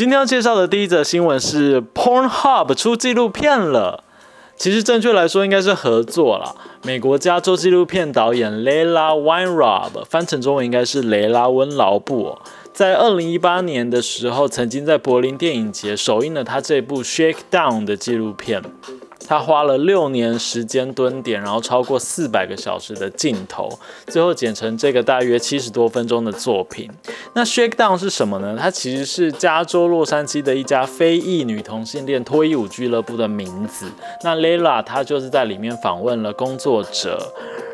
[0.00, 4.02] 今天要介绍的第一则新闻是 Pornhub 出纪录片了。
[4.56, 6.56] 其实正确来说应该是合作了。
[6.82, 12.38] 美国加州纪录片导演 Layla Weinrob，翻成中文应该是雷拉温劳布，
[12.72, 18.62] 在二零一八年的时候，曾经在柏林电影节首映了他这部 Shake Down 的纪录片。
[19.30, 23.70] 他花了六年时间蹲点，然后超过四百个小时的镜头，
[24.08, 26.90] 最后剪成这个大约七十多分钟的作品。
[27.36, 28.58] 那 Shakedown 是什么呢？
[28.60, 33.86] 它其实是加州洛杉矶的一家非裔女同性恋脱衣舞俱乐部的名字。
[34.24, 37.32] 那 Layla 她就是在里面访问了工作者。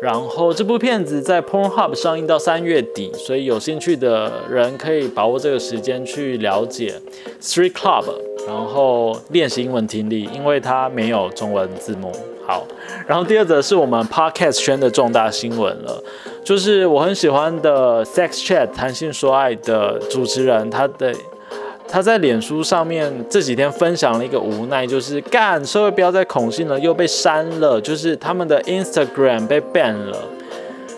[0.00, 6.94] 然后这部片子在 Pornhub 上映到三月底，所以有兴趣的人可以把握这个时间去了解
[7.40, 8.04] Street Club，
[8.48, 12.10] 然后练习英文听力，因为它没有中文字幕。
[12.46, 12.66] 好，
[13.06, 16.02] 然后第二则是我们 Podcast 圈的重大新闻了，
[16.42, 21.14] 就是我很喜欢的 Sex Chat 谈性说爱的主持人，他的。
[21.90, 30.18] 他在脸书上面这几天分享了一个无奈，就是干社会不要再恐信了，又被删了，就是他们的 Instagram 被 ban 了。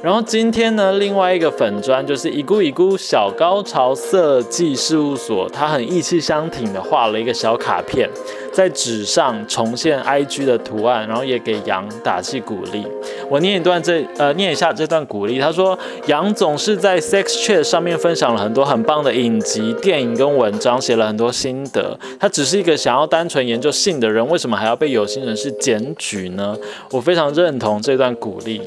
[0.02, 8.08] 然后今天呢，另外一个粉砖就是一姑一姑小高潮设计事务所，他很意气相挺的画了一个小卡片，
[8.50, 12.86] 在纸上重现 IG 的图案，然后也给杨打气鼓励。
[13.28, 21.98] 我念一段这呃念一下这段鼓励，他说杨总是在 Sex Chat 上面分享了很多很棒的影集、电影跟文章，写了很多心得。
[22.18, 26.56] 他只是一个想要单纯研究性的人，为什么还要被有心人士检举呢？
[26.90, 28.62] 我非常认同这段鼓励。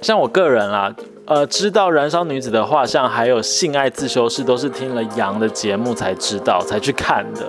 [0.00, 0.94] 像我个人啦，
[1.26, 7.46] 呃，知道《燃烧女子的画像》还有《性爱自修室》，都是听了杨的节目才知道才去看的，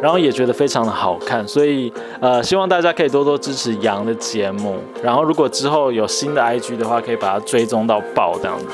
[0.00, 4.76] 然后也觉得非常的好看，所以呃，希望大家可以多多支持杨的节目。
[5.02, 8.66] 然后如果之后有新的 IG 的话，可以把它追踪到爆这样子。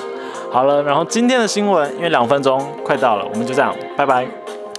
[0.52, 4.43] 好了，然后今天的新闻，因为两分钟快到了，我们就这样，拜拜。